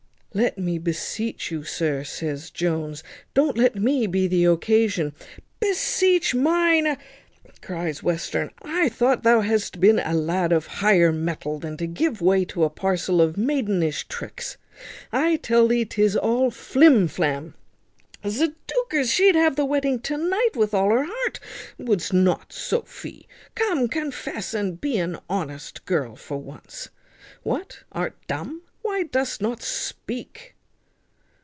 [0.33, 3.03] "Let me beseech you, sir," says Jones,
[3.33, 5.13] "don't let me be the occasion"
[5.59, 6.97] "Beseech mine a,"
[7.61, 8.49] cries Western.
[8.61, 12.63] "I thought thou hadst been a lad of higher mettle than to give way to
[12.63, 14.55] a parcel of maidenish tricks.
[15.11, 17.53] I tell thee 'tis all flimflam.
[18.23, 19.11] Zoodikers!
[19.11, 21.41] she'd have the wedding to night with all her heart.
[21.77, 23.27] Would'st not, Sophy?
[23.55, 26.87] Come, confess, and be an honest girl for once.
[27.43, 28.61] What, art dumb?
[28.83, 30.55] Why dost not speak?"